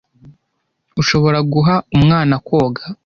[1.01, 2.83] Ushobora guha umwana koga?